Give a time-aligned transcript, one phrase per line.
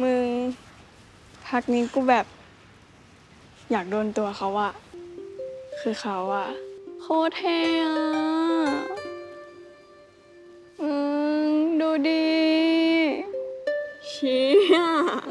[0.00, 0.26] มึง
[1.46, 2.26] พักนี้กูแบบ
[3.70, 4.72] อยากโดนตัวเขาอะ
[5.80, 6.48] คือเขาอะ
[7.00, 7.98] โคตรเท่อะ
[10.82, 10.90] อื
[11.50, 12.26] มดูดี
[14.08, 14.78] เชี่ย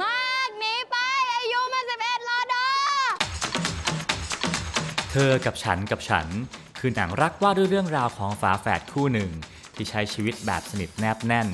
[0.02, 0.96] มากหนีไป
[1.34, 2.66] อายุมันสิบเอ็ดรอดอ
[5.12, 6.28] เธอกับฉันกับฉัน
[6.80, 9.30] คือหนังรักว่าด้วยเรื่องราวของฝาแฝดคู่หนึ่ง
[9.76, 11.48] ที่ใช้ชีวิตแบบสนิทแนบแน่น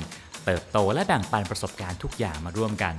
[0.50, 2.94] เติบโตและแบ่งปันประสบการณ์ทุกอย่างมาร่วมกัน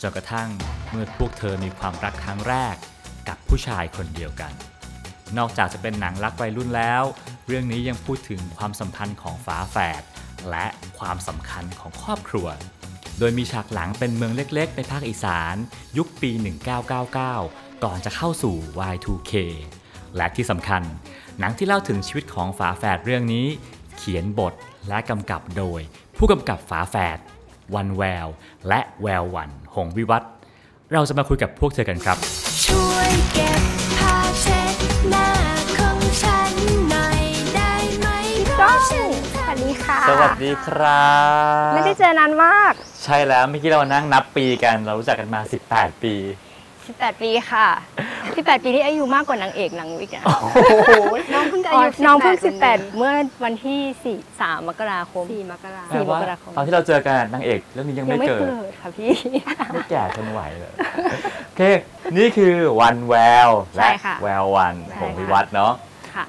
[0.00, 0.48] จนกระทั่ง
[0.90, 2.74] เมื่อพวกเธอมีความรักครั้งแรก
[3.28, 4.52] กับผู้ชายคนเดียวกัน
[5.38, 7.02] นอกจากจะเป็นหนังรักวัยรุ่นแล้ว
[7.46, 10.02] เรื่องนี้ยังพูดถึงความสัมพันธ์ของฝาแฝด
[10.50, 10.66] และ
[10.98, 12.46] ความสำคัญของครอบครัว
[13.18, 15.54] โดยมีฉากหลังเป็นเมืองเล็กๆ ในภาคอีสาน
[15.98, 16.30] ยุคปี
[16.86, 18.56] 1999 ก่อนจะเข้าสู่
[18.94, 19.32] Y2K
[20.16, 20.82] และที่สำคัญ
[21.38, 23.46] หนังที่เล่าถึงชีวิตของฝาแฝดเรื่องนี้
[23.96, 24.54] เขียนบท
[24.88, 25.80] และกำกับโดย
[26.18, 27.18] ผู้กำกับฝาแฝด
[27.74, 28.28] วันแวว
[28.68, 30.30] และแวววันหงวิวัฒน์
[30.92, 32.16] เราจะมาคุยกับพวกเธอกันครับ
[32.66, 33.62] ช่วยเก็บ
[33.98, 34.76] ผ้าเช็ด
[35.10, 35.28] หน้า
[35.78, 36.52] ของฉัน
[36.90, 37.22] หน่อย
[37.54, 38.08] ได้ไหม
[38.54, 41.06] เพราะฉันสวัสดีค่ะ สวัสดีครั
[41.70, 42.72] บ ไม่ได้เจอนานมาก
[43.04, 45.40] ใช่แล้วเมื่อกี้เรานั่งนับปีกัน เรารู้จักกันมา
[45.72, 46.14] 18 ปี
[46.90, 47.66] 18 ปีค่ะ
[48.16, 50.24] 18 ปีที่อายุมากกว่านางเอกหนังวิกนะ
[51.34, 53.12] น้องเพิ่งจะอ๋อาอยุน้องเพิ่งวันนี้18 เมื่อ
[53.44, 53.80] วันที่
[54.20, 59.10] 4 3 มกราคมสี่มกราสี่แปลว่ามกราคม ตอนที่เราเจอกันนางเอกเรื่องนี้ยังยังไม่ไม่เกิดเกิดค่ะพี่
[59.74, 60.72] ไม่แก่ทนไหวเลย
[61.46, 61.62] โอเค
[62.16, 63.14] นี่คือวันแว
[63.46, 65.72] วใช่และค่ะแวววันใช่ของค่ะวิวัฒน์เนาะ
[66.14, 66.24] ค่ะ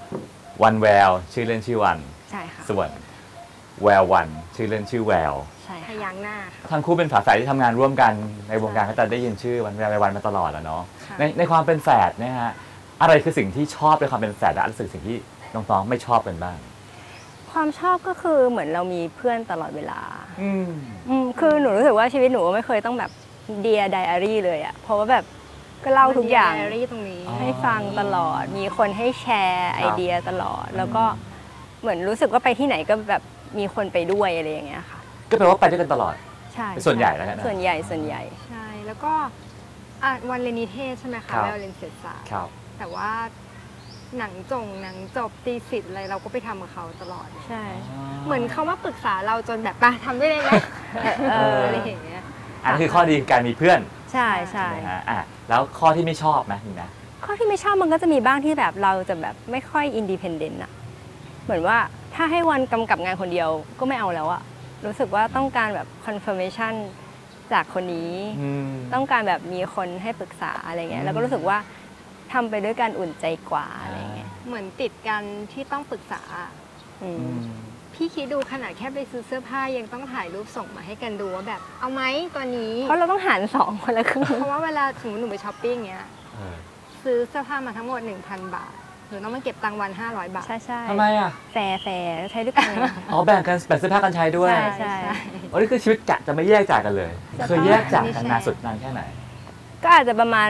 [0.64, 1.98] วันแววชื่อเล่นชื่อวัน
[2.32, 2.90] ใช่ค่ะ ส่วน
[3.84, 5.34] แวววันชื่อเล่นชื่อแวว
[5.68, 8.14] ใช่พค่ะยางค์หน้าค่ะ ทั้งคู่เป็นฝาแฝดที่ทำงานร่วมกัน
[8.50, 12.52] ในวงการก็จะได้ยินชื่อวันแววแวววันมาตลอดแล้วเนาะค่ะ ในในความเป็นแฝดเนะฮะ
[13.02, 15.18] อะไรคือสิ่งที่ชอบในความเป็นแฝดและอะไรคือสิ่งที่
[15.54, 16.58] น้องๆไม่ชอบกันบ้าง
[17.52, 20.02] ความชอบก็คือเหมือนเรามีเพื่อนตลอดเวลา
[20.42, 20.70] อืม
[21.10, 23.12] อืมคือหนูรู้สึกว่าชีวิตหนูไม่เคยต้องแบบ
[23.62, 25.26] เดียไดอารี่เลยอะเพราะว่าแบบ
[25.84, 31.04] ก็เล่าทุกอย่าง มันมีไดรี่ตรงนี้ อ๋อ ให้ฟังตลอด มีคนให้แชร์ไอเดียตลอด แล้วก็
[31.82, 33.22] เหมือนรู้สึกว่าไปที่ไหนก็แบบ
[33.60, 34.97] มีคนไปด้วยอะไรอย่างเงี้ยค่ะ
[35.30, 36.16] ก็แปลว่าไปด้วยกันตลอด
[36.54, 39.14] ใช่ส่วนใหญ่แล้วกันนะ ส่วนใหญ่ส่วนใหญ่ ใช่แล้วก็
[40.04, 43.10] อะวันเรียนนิเทศใช่ไหมครัคะบแววเรียนเศรษฐศาสตร์ครับ แต่ว่า
[44.18, 47.64] หนังจงหนังจบตีสิทธิ์อะไรเราก็ไปทำกับเขาตลอด ใช่
[48.26, 50.54] เหมือนเขามาปรึกษาเราจนแบบไปทำได้เลยนะ
[51.32, 52.24] เออ อะไรอย่างเงี้ย
[52.64, 53.80] อันนี้คือข้อดีของการมีเพื่อน
[54.14, 56.84] ใช่ใช่ใช่ไหมฮะอะแล้วข้อที่ไม่ชอบไหมมีไหม
[57.26, 60.72] ข้อที่ไม่ชอบมันก็จะมีบ้างที่แบบเราจะแบบไม่ค่อยอินดีเพนเดนต์อะ
[61.44, 61.78] เหมือนว่า
[62.16, 63.50] ถ้าให้วันกำกับงานคนเดียว
[63.80, 64.42] ก็ไม่เอาแล้วอะ
[64.86, 66.74] รู้สึกว่าต้องการแบบ confirmation
[67.52, 71.58] จากคนนี้อืมต้องการแบบมีคนให้ปรึกษาอะไรเงี้อืยมแล้วก็รู้สึกว่า
[72.34, 76.22] ทำไปด้วยการอุ่นใจกว่าอะไรเงี้ยเหมือนติดกันที่ต้องปรึกษา
[77.04, 77.40] อืมอืม
[77.94, 82.02] พี่คิดดูขนาดแค่ไปซื้อเสื้อผ้ายังต้องถ่ายรูปส่งมาให้กันดูว่าแบบเอาไหม
[82.36, 86.56] ตัวนี้ เพราะเราต้องหารสองคนละครึ่งเพราะว่าเวลาสมมติหนูไปช้อปปิ้งเงี้ยเออ
[87.04, 88.74] ซื้อเสื้อผ้ามาทั้งหมด 1,000 บาท
[89.10, 92.76] หนูต้องมาเก็บตังค์วัน 500 บาท ใช่ใช่ทำไมอะ fair fair ใช้ด้วยกันไง
[93.12, 94.94] อ๋อแบ่งกันแบ่งเสื้อผ้ากันใช้ด้วย ใช่ใช่
[95.52, 99.02] อ๋อนี่คือชีวิตกะจะไม่แยกจากกันเลย จะเคยแยกจากกันไม่ใช่นานสุดนานแค่ไหน
[99.84, 100.50] ก็อาจจะประมาณ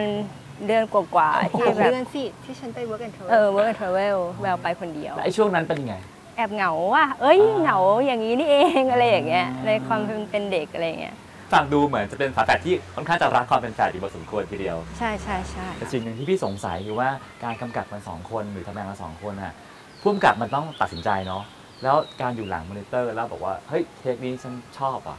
[0.68, 5.96] เดือนกว่าๆหที่กแบบเดือนสิที่ฉันไป work and travel เออ work and travel แววไปคนเดียว แล้วไอ้ช่วงนั้นเป็นยังไง
[6.38, 11.16] แอบเหงาว่ะเอ้ยอ่า เหงาอย่างนี้นี่เองอะไรอย่างเงี้ยอ่าในความเป็นเป็นเด็กอะไรอย่างเงี้ย
[11.52, 17.10] ฟังดูเหมือนจะเป็นฝาแฝดที่ค่อนข้างจะรักความเป็นแฝดอยู่พอสมควรทีเดียว ใช่ใช่ใช่แต่สิ่งหนึ่งที่พี่สงสัยคือว่า
[17.44, 19.54] การกำกับมันสองคนหรือทำงานมาสองคนน่ะ
[20.02, 21.44] ผู้กำกับมันต้องตัดสินใจเนาะ
[21.84, 25.18] แล้วการอยู่หลังมอนิเตอร์แล้วบอกว่าเฮ้ย take นี้ฉันชอบอะ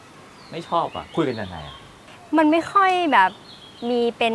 [0.51, 1.77] ไม่ชอบอะคุยกันยังไงอะ
[2.39, 3.31] มันไม่ค่อยแบบ
[3.91, 4.35] มีเป็น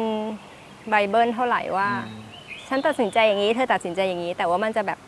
[0.90, 2.22] ไบเบิลเท่าไหร่ว่า อืม
[2.68, 5.00] ฉันตัดสินใจอย่างนี้ เธอตัดสินใจอย่างนี้ แต่ว่ามันจะแบบ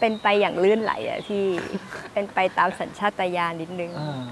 [0.00, 1.44] เป็นไปอย่างลื่นไหลอะที่
[2.12, 4.26] เป็นไปตามสัญชาตญาณนิดนึงอ่า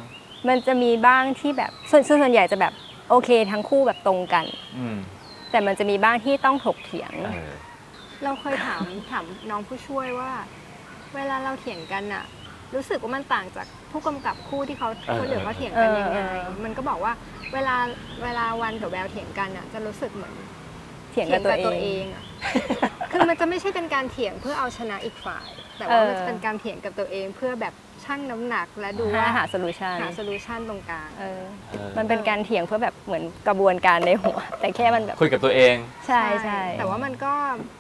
[0.49, 2.73] มันจะมีบ้างที่แบบส่วนส่วนส่วนใหญ่จะแบบ
[3.11, 4.47] โอเคทั้งคู่แบบตรงกัน
[4.79, 4.99] อืม
[5.51, 7.53] แต่มันจะมีบ้างที่ต้องถกเถียง เออ
[8.25, 10.31] เราเคยถามถามน้องผู้ช่วยว่า
[11.15, 12.25] เวลาเราเถียงกันอะ
[12.75, 17.13] รู้สึกว่ามันต่างจากผู้กำกับคู่ที่เขาเออ คนอื่นเขาเถียงกันยังไงเออเออ มันก็บอกว่า
[17.55, 17.77] เวลา
[18.23, 20.35] เวลาวันกับแววเถียงกันอะจะรู้สึกเหมือน
[21.13, 22.25] เถียงกับตัวเอง อะ
[23.11, 25.49] คือมันจะไม่ใช่เป็นการเถียงเพื่อเอาชนะอีกฝ่าย
[25.79, 35.75] แต่ว่าเออ มันจะเป็นการเถียงกับตัวเองเพื่อแบบ ชั่งน้ำหนักและดูหาว่าหา solution หา solution ตรงกลาง เออ เออมันเป็นการเถียงเพื่อแบบเหมือนกระบวนการในหัว แต่แค่มันแบบคุยกับตัวเอง
[36.07, 37.33] ใช่ใช่แต่ว่ามันก็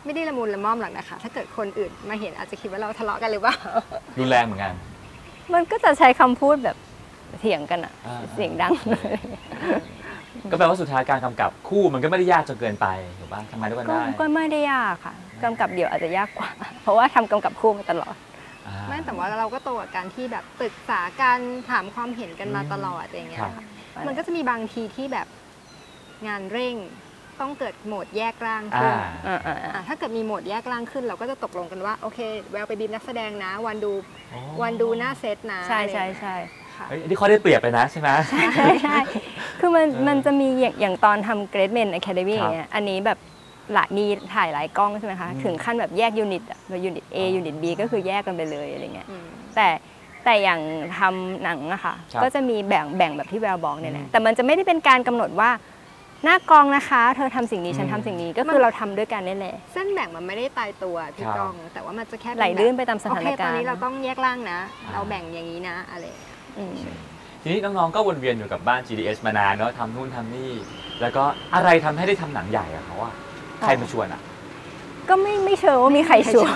[0.04, 3.56] ไม่ได้ละมุนละม่อมหรอกนะคะ ถ้าเกิดคนอื่นมาเห็นอาจจะคิดว่าเราทะเลาะกันหรือเปล่า
[4.18, 4.72] รุนแรงเหมือนกัน
[5.54, 6.76] มันก็จะใช้คำพูดแบบ
[7.40, 8.72] เถียงกันอะอ่าเสียงดัง
[10.50, 12.86] ก็แปลว่าสุดท้ายการกำกับคู่มันก็ไม่ได้ยากจนเกินไป
[13.18, 16.48] ถูกป่ะทำงานด้วยกันก็ได้ ก็ไม่ได้ยากค่ะกำกับเดี่ยวอาจจะยากกว่า
[16.82, 18.31] เพราะว่าทำกำกับคู่มาตลอดอ่า
[18.88, 21.38] ไม่แต่ว่าเราก็โตกับการที่แบบปรึกษากัน
[21.70, 23.52] ถามความเห็นกันมาตลอดอย่างเงี้ยครับ
[23.94, 25.26] ค่ะมันก็จะมีบางทีที่แบบ
[26.26, 26.76] งานเร่ง
[27.40, 28.94] ต้องเกิดโหมดแยกร่างอ่าขึ้น
[29.26, 32.18] อ่าอ่าอ่าอะถ้าเกิดมีโหมดแยกร่างขึ้น เราก็จะตกลงกันว่าโอเค
[32.52, 33.92] แววไปบีบนักแสดงนะ วันดู
[34.62, 36.36] วันดูหน้าเซตนะใช่ใช่อะไรอย่างเงี้ยใช่
[36.76, 38.98] ค่ะเฮ้ยอันนี้ข้อได้เปรียบเลยนะใช่ไหมใช่ใช่
[39.60, 43.18] คือมันเออมันจะมีอย่างอย่างตอนทำ Great Men Academy ครับอย่างเงี้ยอันนี้แบบ
[43.74, 44.04] หลายมี
[44.34, 49.24] ถ่ายหลายกล้องใช่ไหมคะอืมถึงขั้นแบบแยกยูนิตอะแบบยูนิต A อ๋อยูนิต B ก็คือแยกกันไปเลยอะไรเงี้ยอืม
[49.56, 49.68] แต่
[50.24, 50.60] แต่อย่าง
[50.98, 55.50] ทำหนังอะค่ะครับก็จะมีแบ่งแบ่งแบบที่แววบอกเนี่ยแหอืละมแต่มันจะไม่ได้เป็นการกำหนดว่า
[56.24, 66.74] หน้ากองนะคะ เธอทำสิ่งนี้ฉันอืมทำสิ่งนี้ก็คือเราทำด้วยกันนี่แหละเส้นแบ่งมันไม่ได้ตายตัวพี่ครับก้อง แต่ว่ามันจะแค่เป็ไหลแบบลื่นไปตามสโอถานเคตกาอนรณ์นี้เราต้องแยกร่างนะอ่าเราแบ่งอย่างนี้นะอะไรอย่างเงี้ยอืม
[67.42, 70.52] ทีนี้น้องๆก็วนเวียนอยู่กับบ้าน GDS มานานเนาะทำนู่นทำนี่
[71.00, 71.24] แล้วก็
[71.54, 73.12] อะไรทำให้ได้ทำหนังใหญ่อะเขาว่า
[73.62, 74.20] ใครมาชวนอะ
[75.08, 76.50] ก็ไม่ไม่เชิงว่ามีใครชวน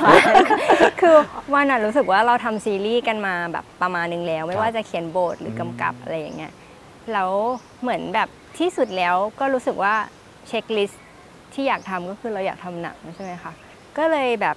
[1.00, 1.16] คือ
[1.54, 6.52] วันน่ะรู้สึกว่าเราทำซีรีส์กันมาแบบประมาณนึงแล้ว ไม่ว่าจะเขียนบทหรือมกำกับอะไรอย่างเงี้ย
[7.12, 7.30] แล้ว
[7.80, 9.94] เหมือนแบบที่สุดแล้วก็รู้สึกว่า
[10.48, 11.04] เช็คลิสต์
[11.54, 13.52] ที่อยากทำก็คือเราอยากทำหนังใช่ไหมคะ
[13.98, 14.56] ก็เลยแบบ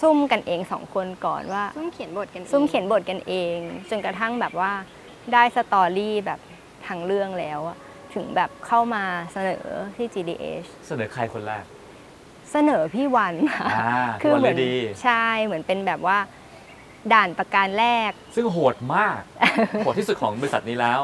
[0.00, 3.56] ซุ่มกันเองสองคนก่อนว่าซุ่มเขียนบทกันองซุ่มเขียนบทกันเอง
[3.90, 4.72] จนกระทั่งแบบว่า
[5.32, 6.40] ได้สตอรี่แบบ
[6.86, 7.78] ทางเรื่องแล้วอะ
[8.14, 9.64] ถึงแบบเข้ามาเสนอ
[9.96, 11.64] ที่ GDH เสนอใครคนแรก
[12.52, 16.18] เสนอพี่วันค่ะอ่าคือวันเหเลมือนยดี ใช่เหมือนเป็นแบบว่า
[17.12, 19.20] ด่านประการแรก ซึ่งโหดมาก
[19.78, 21.00] โหดที่สุดของบริษัทนี้แล้ว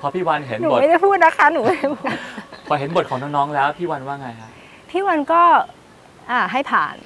[0.00, 2.10] พอพี่วันเห็นหนูบท ไม่ได้พูดนะคะหนูไม่ได้พูด
[2.68, 4.50] พอเห็นบทของน้องๆแล้ว พี่วรรณว่าไงฮะ
[4.90, 5.42] พี่วรรณก็
[6.30, 6.96] อ่าให้ผ่าน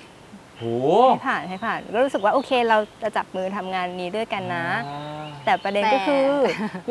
[0.59, 0.65] โห
[1.11, 6.27] ให้ผ่านให้ผ่าน ก็รู้สึกว่าโอเคเราจะจับมือทำงานนี้ด้วยกันนะ อ่าแต่ประเด็นก็คือ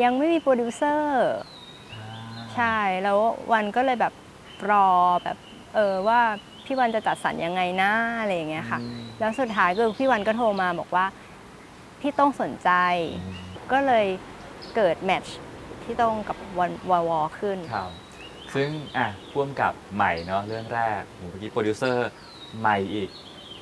[0.02, 1.53] ยังไม่มีโปรดิวเซอร์อ่า
[2.56, 3.18] ใช่ แล้ว
[3.52, 4.12] วรรณก็เลยแบบ
[4.70, 4.88] รอ
[5.24, 5.36] แบบ
[5.74, 6.20] เออว่า
[6.64, 11.06] พี่วรรณจะจัดสรรยังไงนะอะไรอย่างเงี้ยค่ะอืมแล้วสุดท้ายก็คือพี่วรรณก็โทรมาบอกว่า
[12.00, 12.70] พี่โต้งสนใจ
[13.20, 13.36] อืม
[13.72, 14.06] ก็เลย
[14.76, 17.90] เกิด match พี่โต้งกับวรรณแววขึ้น ครับ
[18.54, 22.08] ซึ่งอะผู้กำกับใหม่เนาะเรื่องแรกเมื่อกี้โปรดิวเซอร์
[22.60, 23.08] ใหม่อีก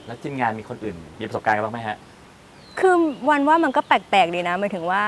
[0.07, 1.97] แล้วทีมงานมีคนอื่น มีประสบการณ์กันบ้างไหมฮะ
[2.81, 2.95] คือ
[3.29, 5.03] วรรณว่ามันก็แปลกๆดีนะหมายถึงว่า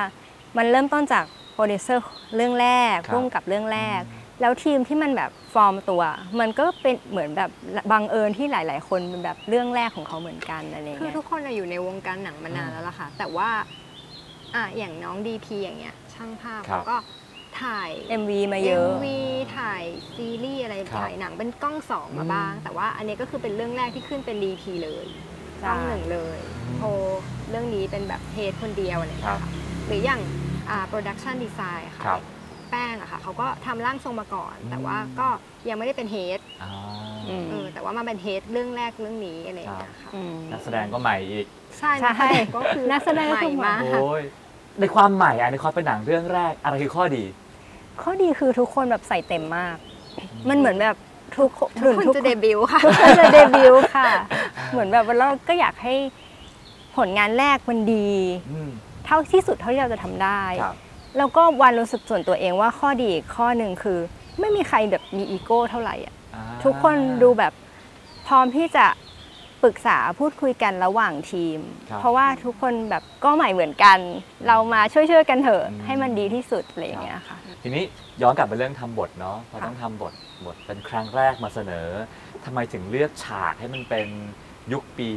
[0.56, 2.02] มันเริ่มต้นจาก โปรดิวเซอร์
[2.36, 4.00] เรื่องแรกครับผู้กำกับเรื่องแรก
[4.40, 6.02] แล้วทีมที่มันแบบฟอร์มตัว
[6.40, 7.50] มันก็เป็นเหมือนแบบ
[7.92, 13.50] บังเอิญที่หลาย ๆ คนเป็นแบบเรื่องแรกของเขาเหมือนกันอะไรคือเงี้ยทุกคนน่ะอยู่ในวงการหนังมานานแล้วล่ะค่ะ แต่ว่า
[14.54, 16.96] อะอย่างน้องดีพีอย่างเงี้ยช่างภาพครับเขาก็
[17.62, 17.90] ถ่าย
[18.20, 19.06] MV มาเยอะ MV
[19.56, 19.82] ถ่าย
[20.14, 25.06] ซีรีส์อะไรครับถ่ายหนังเป็นกล้องสองมาบ้างอืมแต่ว่าอันนี้ก็คือเป็นเรื่องแรกที่ขึ้นเป็นดีพีเลย
[25.62, 26.88] กล้องหนึ่งเลยอืมโทร
[27.50, 29.50] เรื่องนี้เป็นแบบเทสคนเดียวอะไรอย่างครัเงี้บยค่ะ
[29.86, 30.20] หรืออย่าง
[30.70, 32.20] อ่า production design ค่ะครับ
[32.70, 35.28] แป้งอะค่ะเขาก็ทำร่างทรงมาก่อนอืมแต่ว่าก็
[35.68, 36.70] ยังไม่ได้เป็นเฮดอ่า
[37.28, 41.46] อืม เออแต่ว่ามาเป็นเฮดเรื่องแรกเรื่องนี้อะไรอย่างเงี้ยค่ะอืม นักแสดงก็ใหม่อีก
[41.78, 44.22] ใช่ใช่นักแสดงก็คือนักแสดงก็คือใหม่มาก โอ้ย
[44.80, 47.24] ในความใหม่อะในความเป็นหนังเรื่องแรกอะไรคือข้อดี
[48.02, 49.76] ข้อดีคือทุกคนแบบใส่เต็มมาก
[50.48, 50.96] มันเหมือนแบบ
[51.36, 54.10] ทุกคนทุกคนจะเดบิวต์ค่ะ ทุกคนจะเดบิวต์ค่ะ
[54.72, 55.94] เหมือนแบบว่าเราก็อยากให้
[56.96, 58.10] ผลงานแรกมันดี
[58.52, 58.70] อืม
[59.06, 60.76] เท่าที่สุดเท่าที่เราจะทำได้ครับ
[61.18, 63.98] แล้วก็วันรู้สึกส่วนตัวเองว่าข้อดีอีกข้อหนึ่งคือ
[64.40, 67.52] ไม่มีใครแบบมีอีโก้เท่าไหร่อะอ่าทุกคนดูแบบ
[68.26, 68.86] พร้อมที่จะ
[69.62, 71.58] ปรึกษาพูดคุยกันระหว่างทีม
[71.90, 73.98] ครับเพราะว่าทุกคนแบบก็ใหม่เหมือนกัน
[74.46, 77.82] เรามาช่วยๆกันเถอะอืมให้มันดีที่สุดอะไรอย่างเงี้ยค่ะทีนี้
[78.22, 80.12] ย้อนกลับไปเรื่องทำบทเนาะพอค่ะต้องทำบท
[80.46, 81.88] บทเป็นครั้งแรกมาเสนอ
[82.44, 84.08] ทำไมถึงเลือกฉากให้มันเป็น
[84.72, 85.08] ยุคปี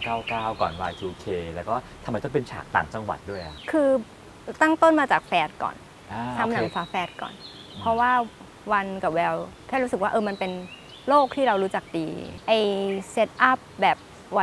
[0.00, 1.74] 1999 ก่อน Y2K แล้วก็
[2.04, 3.88] ทำไมต้องเป็นฉากต่างจังหวัดด้วยอะคือ
[4.60, 5.76] ตั้งต้นมาจากแฟดก่อน
[6.12, 7.32] อ่าทำหนังโอเค ฝาแฝดก่อน
[7.80, 8.10] เพราะว่า
[8.72, 9.34] วันกับแวว
[9.68, 10.52] แค่รู้สึกว่าเออมันเป็น
[11.08, 12.08] โลกที่เรารู้จักดี
[12.48, 12.52] ไอ
[13.10, 13.96] เซตอัพแบบ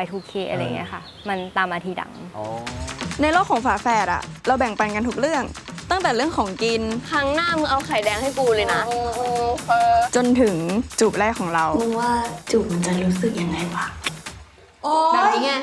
[0.04, 2.46] Y2K อะไรเงี้ยค่ะ มันตามมาทีหลัง อ๋อ
[3.22, 5.44] ในโลกของฝาแฝดอะเราแบ่งปันกันทุกเรื่อง
[5.92, 6.82] ตั้งแต่เรื่องของกิน
[7.12, 8.82] ครั้งหน้ามึงเอาไข่แดงให้กูเลยนะ
[10.16, 10.56] จนถึง
[11.00, 12.12] จูบแรกของเรา มึงว่า
[12.52, 13.86] จูบมันจะรู้สึกยังไงวะ
[14.84, 15.54] โอ้แบบยนี้ไง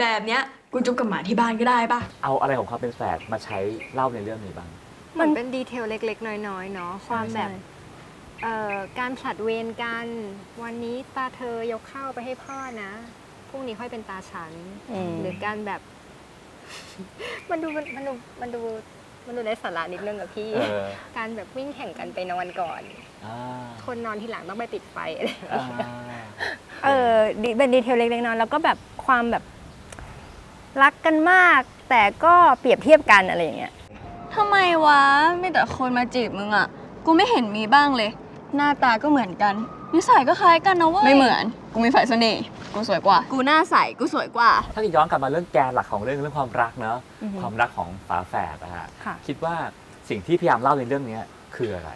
[0.00, 3.58] แบบเนี้ยกูจุบกับหมาที่บ้านก็ได้ปะเอาอะไรของความเป็นแฝดมาใช้
[3.94, 4.68] เล่าในเรื่องนี้บ้าง
[5.14, 7.60] เหมือนเป็นดีเทลเล็ก ๆ น้อย ๆ เนาะความแบบใช่
[8.42, 10.06] เอ่อการผลัดเวรกัน
[10.62, 12.92] วันนี้ตาเธอยกข้าวไปให้พ่อนะ
[13.48, 14.52] พรุ่งนี้ค่อยเป็นตาฉัน
[14.92, 15.80] อืม หรือการแบบ
[17.50, 18.62] มันดูมันดูมันดู
[19.26, 20.86] มันดูในสาระนิดนึงอะพี่ เออ
[21.16, 23.05] การแบบวิ่งแข่งกันไปนอนก่อนอ่า
[23.86, 25.90] คนนอนทีหลังต้องไปปิดไฟอะไรอย่างอ่าเงี้ย
[26.84, 29.44] เออดีเป็นดีเทลเล็กๆน้อยๆแล้วก็แบบความแบบ
[30.82, 33.72] รักกันมาก แต่ก็เปรียบเทียบกันอะไรอย่างเงี้ย
[34.34, 35.00] ทำไมวะ
[35.40, 36.66] มีแต่คนมาจีบมึงอะ
[37.06, 38.10] กูไม่เห็นมีบ้างเลย
[38.56, 39.54] หน้าตาก็เหมือนกัน
[39.94, 42.42] นิสัยก็คล้ายกันนะเว้ย ไม่เหมือน กูมีฝ่ายเสน่ห์
[42.74, 49.54] กูสวยกว่า กูหน้าใส กูสวยกว่า ถ้าย้อนกลับมาเรื่องแกนหลักของเรื่องเรื่องความรักเนาะอือฮึความรักของฝาแฝดนะฮะค่ะ คิดว่า
[50.08, 51.18] สิ่งที่พยายามเล่าในเรื่องนี้
[51.56, 51.90] คืออะไร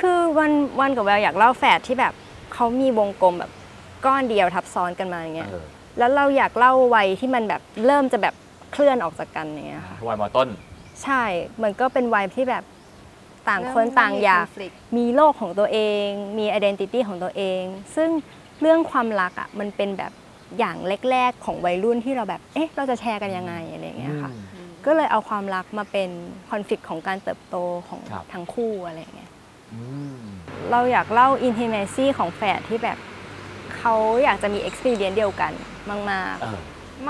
[0.00, 2.14] คือวันวันกับแววอยากเล่าแฝดที่แบบ
[2.54, 3.52] เขามีวงกลมแบบ
[4.06, 5.64] ก้อนเดียวทับซ้อนกันมาอย่างเงี้ย เออ
[5.98, 8.34] แล้วเราอยากเล่าวัยที่มันแบบเริ่มจะแบบ
[8.72, 10.48] เคลื่อนออกจากกันอย่างเงี้ยค่ะ วัยมอต้น
[11.02, 11.22] ใช่
[11.62, 12.64] มันก็เป็นวัยที่แบบ
[13.48, 16.08] ต่างคนเริ่มต่างอยากมี conflict มีโลกของตัวเอง
[16.38, 17.62] มี identity ของตัวเอง
[17.96, 18.10] ซึ่ง
[18.60, 20.12] เรื่องความรักอะมันเป็นแบบ
[20.58, 20.76] อย่าง
[21.10, 24.30] แรกๆของวัยรุ่นที่เราแบบ เอ๊ะ เราจะแชร์กันยังไงอะไรอย่างเงี้ยค่ะ
[24.86, 26.10] ก็เลยเอาความรักมาเป็น
[26.50, 27.56] คอนฟ lict ของการเติบโต
[27.88, 29.43] ของครับ ทั้งคู่อะไรอย่างเงี้ยอืม
[30.70, 32.98] เราอยากเล่า intimacy ของแฝดที่แบบ
[33.76, 33.94] เขา
[34.24, 35.52] อยากจะมี experience เดียวกัน
[35.90, 36.60] มากเออ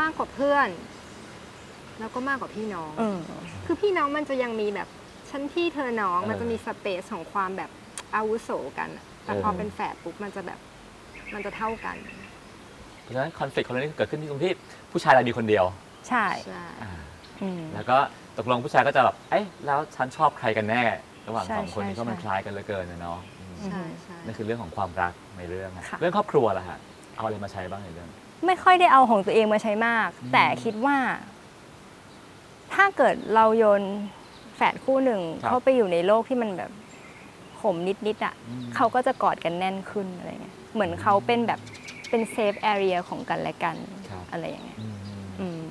[0.01, 0.69] มากกว่าเพื่อน
[2.01, 3.19] แล้วก็มากกว่าพี่น้องๆอืม
[3.67, 4.89] คือพี่น้องมันจะยังมีแบบ
[5.31, 7.71] ชั้นพี่เธอน้องเออมันจะมีสเปซของความแบบ
[8.15, 10.59] อาวุโสกันอะแต่เออพอเป็นแฝดปุ๊บมันจะแบบ
[11.35, 11.97] มันจะเท่ากัน
[13.03, 14.53] เพราะฉะนั้นคอนฟ lict ของเรื่องนี้เกิดขึ้นที่ตรงที่
[14.93, 15.65] ผู้ชายเรามีคนเดียว
[16.09, 16.93] ใช่ใช่อ่า
[17.43, 17.99] อืมแล้วก็
[18.39, 20.83] ตกลงผู้ชายก็จะแบบ เอ๊ะแล้วฉันชอบใครกันแน่
[21.29, 26.79] ระหว่างใช่สองคนนี้ใช่ก็มันใช่ คล้ายกันเหลือเกินนะเนาะอืมใช่ใช่ นั่นคือเรื่องของความรักในเรื่องอะค่ะ เรื่องครอบครัวล่ะฮะ
[27.17, 28.09] เอาอะไรมาใช้บ้างในเรื่อง
[28.47, 30.97] ไม่ค่อยได้เอาของตัวเองมาใช้มาก อืม แต่คิดว่า
[32.75, 33.83] ถ้าเกิดเราโยน
[34.57, 36.71] แฝดคู่หนึ่งครับเข้าไปอยู่ในโลกที่มันแบบ
[37.61, 37.77] ขม
[38.07, 41.61] นิดๆอะ อืม เขาก็จะกอดกันแน่นขึ้นอะไรเงี้ย เหมือนเขาเป็นแบบ
[42.11, 43.77] เป็น safe area ของกันและกัน
[44.09, 44.95] ครับ อะไรอย่างเงี้ยอืม
[45.41, 45.65] อืม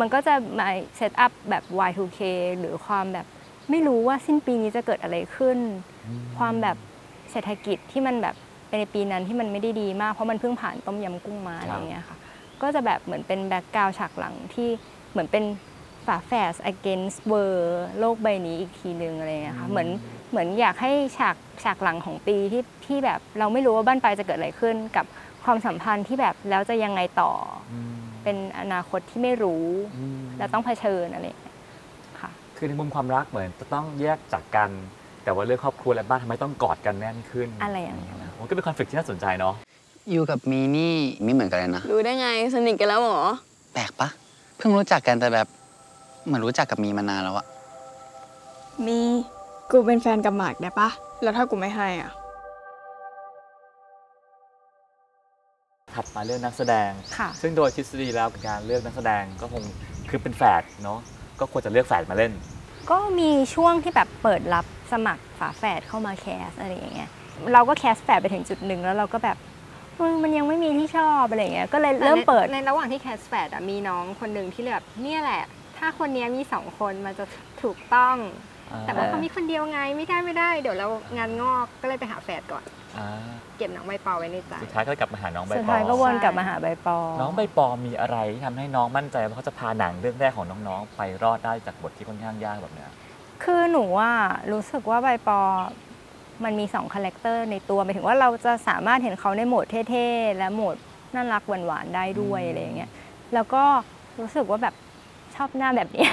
[0.00, 2.20] มันก็จะมา set up แบบ Y2K
[2.58, 3.26] หรือความแบบ
[3.70, 5.58] ไม่รู้ว่าสิ้นปีนี้จะเกิดอะไรขึ้น
[6.38, 6.76] ความแบบ
[7.30, 8.34] เศรษฐกิจที่มันแบบ
[8.68, 12.16] เป็นในปีนั้นที่มันไม่ได้ดีมาก เพราะมันเพิ่งผ่านต้มยำกุ้งมาอะไรอย่างเงี้ยค่ะ
[12.62, 14.68] ก็จะแบบเหมือนเป็น background ฉากหลังที่
[15.10, 15.44] เหมือนเป็น
[16.06, 19.88] ฝาแฝด against world โลกใบนี้อีกทีนึงอะไรอย่างเงี้ยค่ะเหมือน
[20.30, 25.06] เหมือนอยากให้ฉากฉากหลังของปีที่ที่แบบเราไม่รู้ว่าบ้านปลายจะเกิดอะไรขึ้น กับ
[25.44, 27.32] ความสัมพันธ์ที่แบบแล้วจะยังไงต่อ
[27.72, 29.64] อืมเป็นอนาคตที่ไม่รู้
[29.96, 31.53] อืมและต้องเผชิญอะไรอย่างเงี้ย
[32.64, 34.70] ค่ะคือในมุมความรักเหมือนจะต้องแยกจากกัน
[35.24, 39.54] แต่ว่าเรื่องครอบครัวและบ้านทำไมต้องกอดกันแน่นขึ้นอะไรอย่างเงี้ยนะมันก็เป็นคอนฟ lict ที่น่าสนใจเนาะ
[40.10, 43.20] อยู่กับมีนี่ไม่เหมือนกันเลยนะ รู้ได้ไงสนิทกันแล้วเหรอ
[43.74, 44.08] แปลกปะ
[44.56, 45.46] เพิ่งรู้จักกันแต่แบบ
[46.26, 47.46] เหมือนรู้จักกับมีมานานแล้วอะ
[48.86, 49.00] มี
[49.70, 50.88] กูเป็นแฟนกับหมากได้ปะ
[51.22, 52.12] แล้วถ้ากูไม่ให้อะ
[55.94, 59.62] ถัดมาเรื่องนักแสดง ค่ะ ซึ่งโดยทฤษฎีแล้วการเลือกนักแสดงก็คง
[60.10, 60.98] คือเป็นแฝดเนาะ
[61.40, 62.32] ก็ควรจะเลือกแฝดมาเล่น
[62.90, 67.10] ก็มีช่วงที่แบบเปิดรับสมัครฝาแฝดเข้ามา cast อะไรอย่างเงี้ย
[67.52, 69.36] เราก็ cast แฝดไปถึงจุดหนึ่งแล้วเราก็แบบ
[69.94, 75.42] เฮ้ยมันยังไม่มีที่ชอบอะไรอย่างเงี้ยก็เลยเริ่มเปิดในในระหว่างที่ cast แฝดอะมีน้องคนหนึ่งที่แบบเนี่ยแหละ
[75.78, 77.24] ถ้าคนเนี้ยมีสองคนมันจะ
[77.62, 78.16] ถูกต้อง
[78.86, 82.64] แต่ว่าเขามีคนเดียวไงไม่ได้ไม่ได้ เดี๋ยวเรางานงอกก็เลยไปหาแฟดก่อน
[82.98, 83.08] อ่า
[83.58, 92.90] เก็บน้องใบปอไว้ในใจ สุดท้ายก็กลับมาหาน้องใบสุดปอท้ายก็วนกลับมาหาใบปอ น้องใบปอมีอะไรที่ทำให้น้องมั่นใจว่าเขาจะพาหนังเรื่องแรกของน้องๆ ไปรอดได้จากบทที่ค่อนข้างยากแบบเนี้ย
[93.44, 94.10] คือหนูว่า
[94.52, 95.40] รู้สึกว่าใบปอ
[96.44, 100.76] มันมีสองคาแรคเตอร์ในตัวหมายถึงว่าเราจะสามารถเห็นเขาในโหมดเท่ๆ และโหมด
[101.14, 102.90] น่ารักหวานๆได้ด้วยอะไรอย่างเงี้ย
[103.34, 103.62] แล้วก็
[104.20, 104.74] รู้สึกว่าแบบ
[105.34, 106.12] ชอบหน้าแบบเนี้ย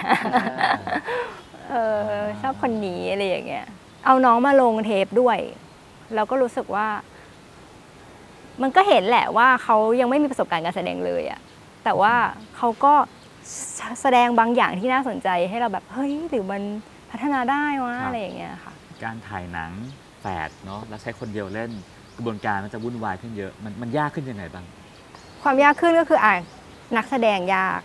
[1.72, 3.66] เออชอบคนนี้อะไรอย่างเงี้ย
[4.06, 5.38] เอาน้องมาลงเทปด้วย
[6.16, 6.88] เราก็รู้สึกว่า
[8.62, 11.40] มันก็เห็นแหละว่าเขายังไม่มีประสบการณ์การแสดงเลยอะ
[11.84, 12.14] แต่ว่า
[12.58, 12.94] เขาก็
[14.02, 16.62] แสดงบางอย่างที่น่าสนใจให้เราแบบเฮ้ยหรือมัน
[17.12, 19.72] พัฒนาได้วะครับอะไรอย่างเงี้ยค่ะ การถ่ายหนัง
[20.22, 21.72] แฝดเนาะแล้วใช้คนเดียวเล่น
[22.18, 24.66] กระบวนการมันจะวุ่นวายขึ้นเยอะมันมันยากขึ้นยังไงบ้าง
[25.44, 26.34] ความยากขึ้นก็คืออะ
[26.98, 27.80] นักแสดงยาก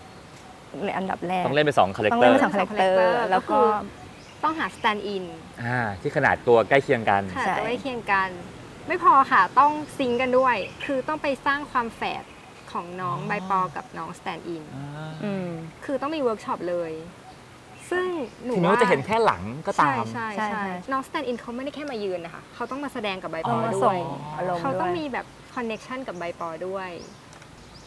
[0.85, 3.67] ในอันดับแรก ต้องเล่นไปสอง character ต้องเล่นเป็นสอง character แล้วก็ก็คือ
[4.43, 5.25] ต้องหา stand-in
[5.65, 8.29] อ่าที่ขนาดตัวใกล้เคียงกัน ค่ะใช่ จะไม่เคียงกัน
[8.89, 12.25] ไม่พอค่ะต้อง sync กันด้วย คือต้องไปสร้างความแฝด
[12.73, 14.65] ของน้องใบปอกับน้อง stand-in
[15.25, 15.49] อืม
[15.85, 16.93] คือต้องมีเวิร์กช็อปเลย
[17.91, 18.07] ซึ่ง
[18.45, 23.99] หนูถึงแม้ว่าจะเห็นแค่หลังก็ตาม ใช่ใช่ใช่ใช่ ใช่น้อง stand-in เขาไม่ได้แค่มายืนนะคะเขาต้องมาแสดงกับใบปต้อองมาส่ง
[24.37, 26.91] อารมณ์เขาด้วย ต้องมีแบบ connection กับใบปอด้วย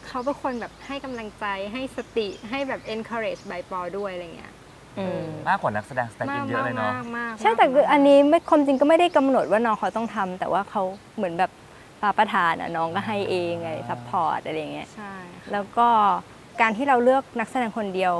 [0.08, 4.54] เขาเป็นคนแบบให้กำลังใจให้สติให้แบบ encourage ใบปอด้วยอะไรเงี้ย
[5.00, 10.84] อืมมากกว่านักแสดง stand-in เยอะเลยเนาะมากมากใช่แต่คืออันนี้ไม่ความจริงก็ไม่ได้กำหนดว่าน้องเขาต้องทำแต่ว่าเขา
[11.16, 11.52] เหมือนแบบ
[12.02, 15.88] ปาประธานอะน้องก็ให้เองไง support อะไรอย่างเงี้ย ใช่ค่ะแล้วก็
[16.62, 18.14] การที่เราเลือกนักแสดงคนเดียว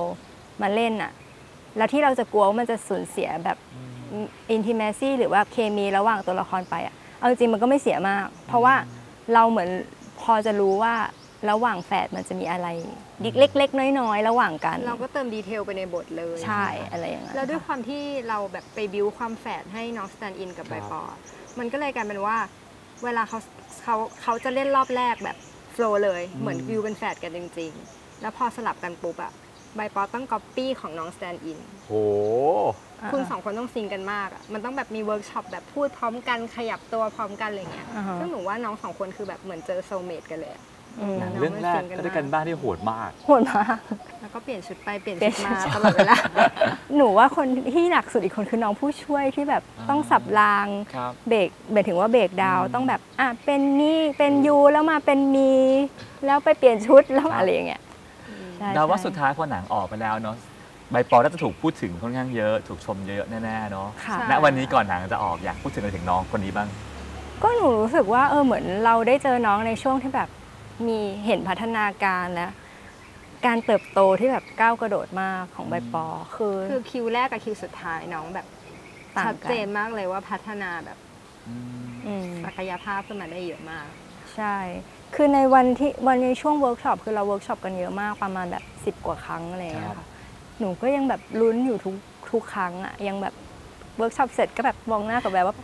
[0.62, 1.12] มาเล่นอะ
[1.78, 3.58] แล้วที่เราจะกลัวว่ามันจะสูญเสียแบบ
[4.52, 8.76] intimacy หรือว่าเคมีระหว่างตัวละครไปอะเอาจริงๆมันก็ไม่เสียมาก เพราะว่า
[9.34, 9.70] เราเหมือน
[10.22, 10.94] พอจะรู้ว่า
[11.50, 12.68] ระหว่างแฝดมันจะมีอะไร
[13.24, 21.02] ดิเล็ก ๆ น้อย ๆ ระหว่างกัน เราก็เติม detail ไปในบทเลยใช่อะไรอย่างเงี้ยแล้วด้วยความที่เราแบบไป build ความแฝดให้น้อง stand-in กับใบปอ
[21.60, 22.38] มันก็เลยกลายเป็นว่า
[23.04, 23.40] เวลาเขา
[23.84, 25.38] เขาเขาจะเล่นรอบแรกแบบ
[25.74, 29.32] flow เลยเหมือน build เป็นแฝดกันจริง ๆ แล้วพอสลับกันปุ๊บอะ
[29.76, 40.69] ใบปอต้องก๊อปปี้ของน้อง stand-inโหาคุณสองคนต้อง sync กันมากอะมันต้องแบบมีเวิร์กช็อปแบบพูดพร้อมกันขยับตัวพร้อมกันอะไรเงี้ยอ่าฮะซึ่งหนูว่าน้องสองคนคือแบบเหมือนเจอ soulmate กันเลยอะอืม
[41.20, 43.78] หนังเรื่องแรกก็ได้การบ้านที่โหดมาก โหดมาก
[44.22, 46.18] แล้วก็เปลี่ยนชุดไปเปลี่ยนเปลี่ชุยดนชุดมาตลอดเวลา
[46.96, 55.54] หนูว่าคนที่หนักสุดอีกคนคือน้องผู้ช่วยที่แบบอ่าต้องสับรางครับเบรกหมายถึงว่าเบรกดาวน์อืมต้องแบบอะเป็นนี่เป็นยูแล้วมาเป็นมี
[56.26, 57.82] แล้วไปเปลี่ยนชุดแล้วครับอะไรอย่างเงี้ย
[58.56, 60.36] ใช่เดาว่าใช่สุดท้ายพอหนังออกไปแล้วเนาะ
[60.92, 66.68] ใบปอน่าจะถูกพูดถึงค่อนข้างเยอะ ถูกชมเยอะแน่ๆเนาะค่ะใช่ณวันนี้ก่อนหนังจะออกอยากพูดถึงอะไรถึงน้องคนนี้บ้าง
[67.44, 70.30] ก็หนูรู้สึกว่าเออเหมือนเราได้เจอน้องในช่วงที่แบบ
[70.88, 72.50] มีเห็นพัฒนาการและ
[73.46, 76.06] การเติบโตที่แบบก้าวกระโดดมากของใบปอ
[76.36, 78.48] คือคือคิวแรกกับคิวสุดท้ายน้องแบบ
[79.16, 80.98] ต่างกันชัดเจนมากเลยว่าพัฒนาแบบ
[82.08, 83.88] อืมศักยภาพขึ้นมาได้เยอะมาก
[84.36, 84.56] ใช่
[85.16, 90.08] คือในวันที่วันในช่วงเวิร์กช็อปคือเราเวิร์กช็อปกันเยอะมากประมาณแบบสิบ10กว่าครั้งอะไรอย่างเงี้ยครับค่ะ
[90.60, 91.96] หนูก็ยังแบบลุ้นอยู่ทุก
[92.32, 93.34] ทุกครั้งอะยังแบบ
[93.98, 95.56] เวิร์กช็อปเสร็จก็แบบมองหน้ากับแบบว่า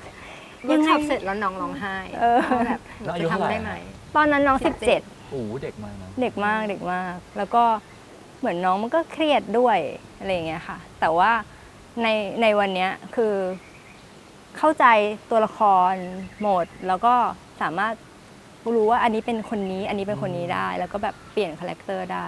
[0.65, 3.74] เวิร์กช็อปยังไงเสร็จแล้วน้องร้องไห้เออ ว่าแบบหนูแล้วอายุจะเท่าไหร่ ทำได้ไหม
[4.15, 7.63] ตอนนั้นน้องสิบเจ็ด สิบเจ็ดโอ้โหเด็กมากนะ เด็กมากเด็กมาก แล้วก็
[8.39, 9.77] เหมือนน้องมันก็เครียดด้วย
[10.19, 11.31] อะไรอย่างเงี้ยค่ะ แต่ว่า
[12.01, 12.07] ใน
[12.41, 13.34] ในวันเนี้ยคือ
[14.57, 14.86] เข้าใจ
[15.29, 15.60] ตัวละค
[15.91, 15.93] ร
[16.41, 17.13] หมด แล้วก็
[17.62, 17.93] สามารถ
[18.75, 22.25] รู้ว่าอันนี้เป็นคนนี้ อันนี้เป็นคนนี้ได้ แล้วก็แบบเปลี่ยน character ได้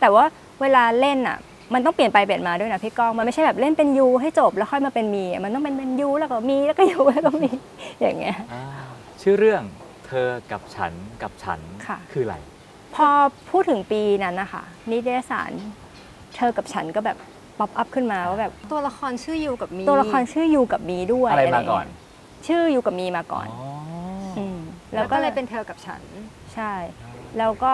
[0.00, 0.24] แต่ว่า
[0.60, 1.38] เวลาเล่นอะ
[1.74, 7.50] มันต้องเปลี่ยนไปเปลี่ยนมาด้วยนะพี่ก้องมันไม่ใช่แบบเล่นเป็นยูให้จบแล้วค่อยมาเป็นมีอะมันต้องเป็นเป็นยูแล้วก็มีแล้วก็ยูแล้วก็มี
[8.00, 8.62] อย่างเงี้ย อ่า
[9.22, 9.62] ชื่อเรื่อง
[10.10, 12.36] เธอกับฉันกับฉันค่ะ คืออะไร
[12.94, 13.08] พอ
[13.50, 15.50] พูดถึงปีนั้นนะคะนิตยสาร
[16.36, 17.16] เธอกับฉันก็แบบ
[17.58, 21.86] ป๊อปอัพขึ้นมาว่าแบบตัวละครชื่อยูกับมีตัวละครชื่อยูกับมีด้วยอะไรมาย่งเงี้ยก่อน
[22.46, 23.56] ชื่อยูกับมีมาก่อนอ๋
[24.38, 24.58] อม
[24.94, 26.02] แล้แล้ววก็ก็เลเลยยเป็นเธอกับฉัน
[26.54, 26.72] ใช่
[27.38, 27.72] แล้วก็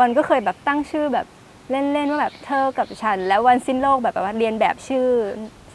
[0.00, 1.26] วันก็เคยแบบตั้งชื่อแบบ
[1.70, 5.06] เล่นๆว่าแบบเธอกับฉัน แล้ววันสิ้นโลกแบบว่าเรียนแบบชื่อ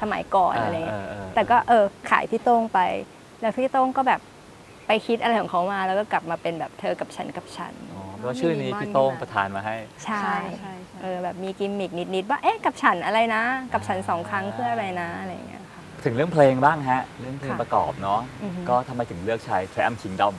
[0.01, 2.79] สมัยก่อนอะไรเงี้ยเออเออเออแต่ก็เออขายพี่โต้งไป
[3.41, 4.19] แล้วพี่โต้งก็แบบ
[4.91, 9.75] ไปคิดอะไรของเขามาแล้วก็กลับมาเป็นแบบเธอกับฉันกับฉัน อ๋อเพราะว่าชื่อนี้พี่โต้งประทานมาให้
[10.06, 20.34] ใช่ใช่ใช่ใช่เออแบบมีกิมมิกนิดๆว่าเอ๊ะกับฉันอะไรนะ กับฉันสองครั้งเพื่ออะไรนะอะไรอย่างเงี้ยค่ะถึงเรื่องเพลงบ้างฮะ เรื่องเพลงค่ะประกอบเนาะอือฮึ ก็ทำไมถึงเลือกใช้ Triumph Kingdom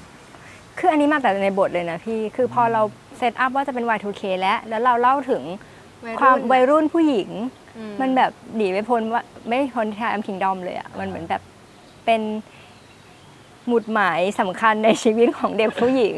[0.79, 2.83] คืออันนี้มาแต่ในบทเลยนะพี่ คือพอเรา
[3.19, 5.43] set up ว่าจะเป็น Y2K แล้ว แล้วเราเล่าถึง
[6.05, 7.31] วัยรุ่นความวัยรุ่นผู้หญิง
[7.79, 11.43] อืมันแบบหนีไม่พ้นว่าไม่พ้นทามคิงดอมเลยอะมันเหมือนแบบ
[12.07, 12.23] เป็น
[13.67, 16.17] หมุดหมายสำคัญในชีวิตของเด็กผู้หญิง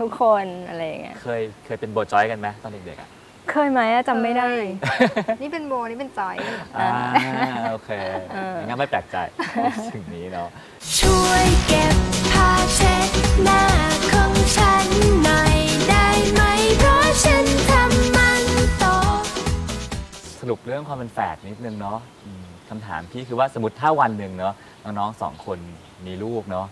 [0.00, 3.08] ทุกคนอะไรอย่างเงี้ยเคยเคยเป็นโบจอยกันไหมตอนเด็กๆอะ
[3.50, 4.50] เคยไหมอะจำไม่ได้
[5.42, 6.36] นี่เป็นโบนี่เป็นจอย
[6.78, 6.90] อ่า
[7.70, 7.90] โอเค
[8.34, 9.16] เอองั้นไม่แปลกใจ
[9.94, 10.48] สิ่งนี้เนาะ
[10.98, 11.96] ช่วยเก็บ
[12.32, 13.10] ผ้าเช็ด
[13.44, 13.62] หน้า
[14.12, 14.86] ของฉัน
[15.24, 15.56] หน่อย
[15.88, 16.42] ได้ไหม
[16.78, 18.44] เพราะฉันทำมัน
[18.82, 18.84] ต
[19.20, 19.22] ก
[20.40, 24.54] สรุปเรื่องความเป็นแฝดนิดนึงเนาะอืมคำถามพี่คือว่าสมมติถ้าวันหนึ่งเนาะ
[24.84, 25.58] น้องๆสองคน
[26.06, 26.66] มีลูกเนาะ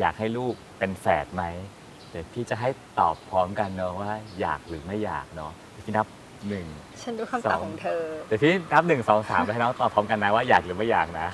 [0.00, 1.44] อยากให้ลูกเป็นแฝดไหม
[2.10, 2.68] เดี๋ยวพี่จะให้
[3.00, 6.06] ตอบพร้อมกันเนาะว่า อยากหรือไม่อยากเนาะเดี๋ยวพี่นับ
[6.48, 6.66] หนึ่ง
[7.02, 11.28] ฉันดูคำตอบของเธอ เดี๋ยวพี่นับหนึ่งสองสามไปให้น้องตอบพร้อมกันนะว่าอยากหรือไม่อยากนะ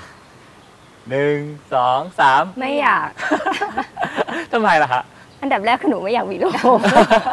[1.10, 1.38] หนึ่ง
[1.74, 3.08] สองสามไม่อยาก
[4.52, 5.02] ทำไมล่ะฮะ
[5.42, 6.54] อันดับแรกคือหนูไม่อยากมีลูก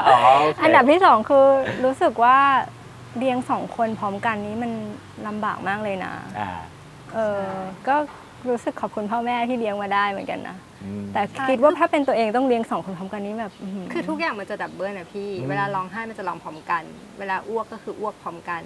[0.10, 1.46] อ๋อโอเค อันดับที่สองคือ
[1.86, 2.38] รู้สึกว่า
[3.18, 4.72] เลี้ยงสองคนพร้อมกันนี้มัน
[5.28, 6.50] ลำบากมากเลยนะ อ่า
[7.14, 7.44] เออ
[7.88, 7.96] ก็
[8.50, 10.69] รู้สึกขอบคุณพ่อแม่ที่เลี้ยงมาได้เหมือนกันนะอืม
[11.14, 16.84] แต่คิดว่าถ้าเป็นตัวเองต้องเลี้ยงสองคนพร้อมกันนี้แบบหืคือทุกอย่างมันจะ double นะพี่อืมเวลาร้องไห้มันจะร้องพร้อมกัน
[17.20, 18.62] เวลาอ้วกก็คืออ้วกพร้อมกัน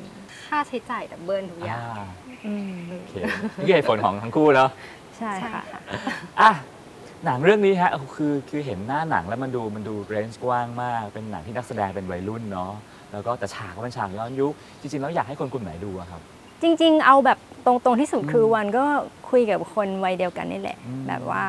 [0.47, 2.06] ค่าใช้จ่าย double ทุกอย่างอ่า
[2.45, 3.13] อืมโอเค
[3.58, 4.69] นี่คือเหตุผลของทั้งคู่เนาะ
[5.17, 5.63] ใช่ค่ะ
[6.41, 6.52] อะ
[7.26, 12.73] หนังเรื่องนี้ฮะคือคือเห็นหน้าหนังแล้วมันดูมันดูเรนจ์กว้างมาก เป็นหนังที่นักแสดงเป็นวัยรุ่นเนาะ
[13.12, 16.21] แล้วก็แต่ฉากก็เป็นฉากย้อนยุคจริงๆแล้วอยากให้คนกลุ่มไหนดูอะครับ
[16.62, 18.84] จริง ๆ เอาแบบตรงๆที่สุดอืมคือวันก็
[19.30, 21.43] คุยกับคนวัยเดียวกันนี่แหละอืมแบบว่า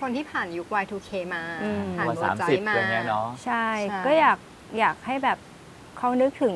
[0.00, 4.38] คนที่ผ่านยุค Y2K มาอืม ผ่านประโบมาณสามจอสิยบมา อะไรเงี้ยเนาะ ใช่ ใช่ ก็อยาก
[4.78, 5.38] อยากให้แบบ
[5.98, 6.54] เขานึกถึง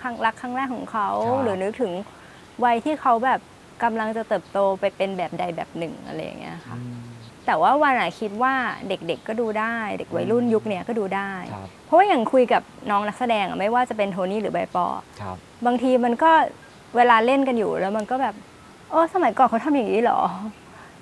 [0.00, 1.92] ครั้งรักครั้งแรกของเขาครับหรือนึกถึง
[2.64, 3.40] วัยที่เขาแบบ
[3.82, 6.96] กำลังจะเติบโตไปเป็นแบบใดแบบหนึ่งอะไรอย่างเงี้ยค่ะ อืม
[7.46, 8.54] แต่ว่าวันอะคิดว่า
[8.88, 14.86] เด็กๆก็ดูได้ เด็กวัยรุ่นยุคเนี้ยก็ดูได้ ครับ เพราะว่าอย่างคุยกับน้องนักแสดงอะไม่ว่าจะเป็นโทนี่หรือใบปอ
[15.20, 16.30] ครับ บางทีมันก็
[16.96, 18.34] เวลาเล่นกันอยู่แล้วมันก็แบบ
[18.90, 20.20] โอ้สมัยก่อนเขาทำอย่างนี้เหรอ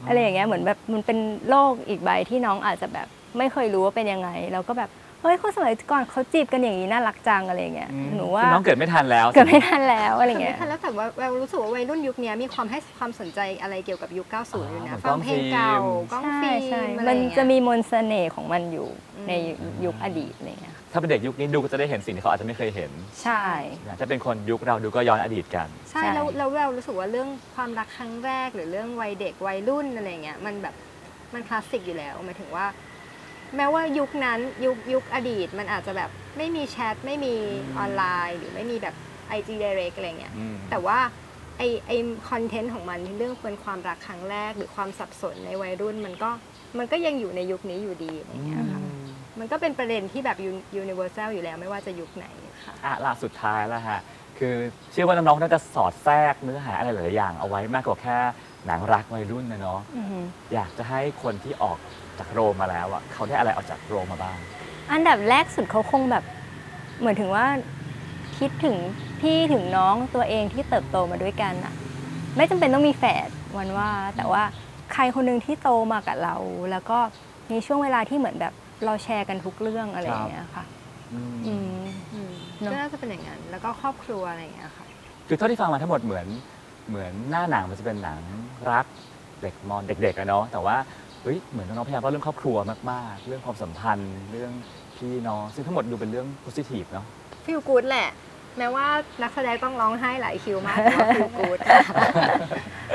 [0.08, 3.06] อะไรอย่างเงี้ยเหมือนแบบมันเป็นโลกอีกใบที่น้องอาจจะแบบ
[3.38, 4.90] ไม่เคยรู้ว่าเป็นยังไงแล้วก็แบบ
[5.22, 15.74] เฮ้ยคนสมัยก่อนเขาจีบกันอย่างนี้น่ารักจังอะไรอย่างเงี้ยอืมหนูว่าคือน้องเกิดไม่ทันแล้วเกิดไม่ทันแล้วอะไรแต่เงี้ไม่ยทันแล้วแต่ว่าเรารู้สึกว่าวัยรุ่นยุคนี้มีความให้ความสนใจอะไรเกี่ยวกับยุค 90 อยู่เหมืนะอนฟังเพลงเก่า
[16.12, 19.32] กล้องใช่ฟิล์ใช่มอะไรมันอย่างเงี้ยจะมีมนต์เสน่ห์ของมันอยู่อืมใน
[19.84, 22.90] ยุคอดีตอะไรเงี้ยแถ้าเป็นเด็กยุคนี้ดูก็จะได้เห็นสิ่งที่เขาอาจจะไม่เคยเห็น
[23.22, 23.42] ใช่
[23.86, 30.74] นะถ้าเป็นคนยุคเราดูก็ย้อนอดีตกัน ใช่ใช่ แล้วแล้วเรารู้สึกว่าเรื่องความรักครั้งแรก หรือเรื่องวัยเด็กวัยรุ่นอะไรเงี้ยมันแบบ
[31.34, 32.66] มันคลาสสิกอยู่แล้วหมายถึงว่า
[33.56, 37.34] แม้ว่ายุคนั้นยุคยุคอดีตมันอาจจะแบบไม่มีแชทไม่มี
[37.78, 38.94] ออนไลน์ หรือไม่มีแบบ
[39.36, 40.98] IG Direct อะไรเงี้ย อืม แต่ว่า
[41.58, 41.92] ไอไอ
[42.30, 46.30] content ของมันเรื่องเป็นความรักครั้งแรก หรือความสับสนในวัยรุ่นมันก็
[46.78, 48.90] มันก็ยังอยู่ในยุคนี้อยู่ดีอะไรเงี้ยค่ะมั
[49.42, 50.36] นก็เป็นประเด็นที่แบบ
[50.76, 52.26] universal อยู่แล้วไม่ว่าจะยุคไหน
[52.64, 54.00] ค่ะอะล่าสุดท้ายแล้วฮะ
[54.38, 54.54] คือ
[54.92, 58.16] เชื่อว่าน้องๆน่าจะสอดแทรกเนื้อหาอะไรหลายๆอย่างเอาไว้มากกว่าแค่
[58.66, 61.78] หนังรักวัยรุ่นนะเนาะอือหืออยากจะให้คนที่ออก
[62.18, 64.38] จากโรงมาแล้วอะเขาได้อะไรออกจากโรงมาบ้าง
[64.92, 66.24] อันดับแรกสุดเขาคงแบบ
[67.00, 67.46] เหมือนถึงว่า
[68.38, 68.76] คิดถึง
[69.20, 71.74] พี่ถึงน้องตัวเองที่เติบโตมาด้วยกันอะ
[72.36, 74.42] ไม่จำเป็นต้องมีแฝดวันว่า แต่ว่า
[74.92, 76.36] ใครคนหนึ่งที่โตมากับเรา
[76.70, 76.98] แล้วก็
[77.50, 78.52] มีช่วงเวลาที่เหมือนแบบ
[78.86, 80.64] เราแชร์กันทุกเรื่องอะไรอย่างเงี้ยค่ะ
[81.12, 81.84] อืมอืม
[82.14, 84.86] อืมเนอะ ก็น่าจะเป็นอย่างนั้น แล้วก็ครอบครัวอะไรอย่างเงี้ยค่ะ
[85.28, 86.26] คือเท่าที่ฟังมาทั้งหมดเหมือน
[86.88, 88.20] เหมือนหน้าหนังมันจะเป็นหนัง
[88.70, 88.86] รัก
[89.42, 90.76] เด็กมอนเด็กๆอะเนาะแต่ว่า
[91.22, 92.56] เฮ้ยเหมือนน้องๆพยายามเล่าเรื่องครอบครัว
[92.90, 94.52] มากๆ เรื่องความสัมพันธ์ เรื่อง
[94.96, 97.06] พี่น้องซึ่งทั้งหมดดูเป็นเรื่อง positive เนาะ
[97.44, 98.08] feel good แหละ
[98.58, 98.86] แม้ว่า
[99.22, 101.58] นักแสดงต้องร้องไห้หลายคิวมากแต่ว่า feel good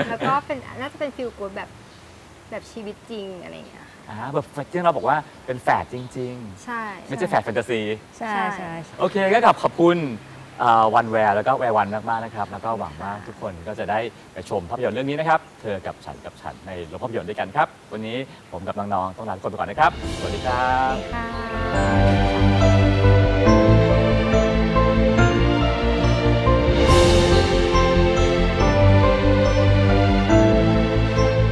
[0.09, 1.69] แล้วก็เป็นน่าจะเป็น feel good แบบ
[2.51, 7.81] แบบชีวิตจริงอะไรอย่างเงี้ยค่ะ อ่าแบบที่เราบอกว่าเป็นแฝดจริงใช่ๆไม่ใช่แฝดแฟนตาซี
[8.17, 9.97] ใช่ใช่ใช่โอเคก็กับขอบคุณ
[10.95, 13.99] วันแวร์แล้วก็แวร์วันมากๆนะครับ แล้วก็หวังว่าทุกคนก็จะได้
[14.33, 18.17] ไปชมภาพยนตร์เรื่องนี้นะครับ เธอกับฉันกับฉันในโรงภาพยนตร์ด้วยกันครับ วันนี้
[18.51, 21.27] ผมกับน้องๆต้องลาทุกคนไปก่อนนะครับ สวัสดีครับค่ะ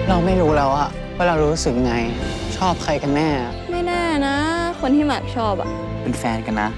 [0.10, 1.94] เราไม่รู้แล้วอะว่าเรารู้สึกไง
[2.58, 3.30] ชอบใครกันแน่
[3.72, 4.36] ไม่แน่นะ
[4.80, 5.70] คนที่หมากชอบอะ
[6.02, 6.70] เป็นแฟนกันนะ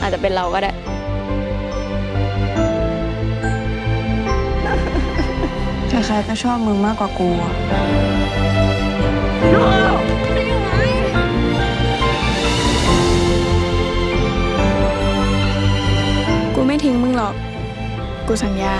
[0.00, 0.72] อาจจะเป็นเราก็ได้
[5.88, 7.52] ใครๆก็ชอบมึงมากกว่ากูอะ
[16.54, 17.34] กูไม่ทิ้งมึงหรอก
[18.28, 18.74] กูสัญญา